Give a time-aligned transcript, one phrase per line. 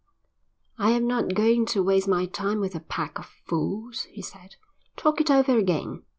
[0.79, 4.55] "I am not going to waste my time with a pack of fools," he said.
[4.97, 6.01] "Talk it over again.